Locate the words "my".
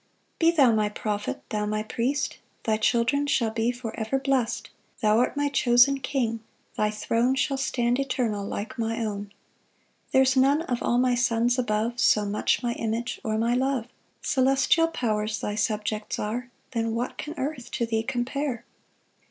0.71-0.89, 1.67-1.83, 5.37-5.47, 8.79-8.99, 10.97-11.13, 12.63-12.73, 13.37-13.53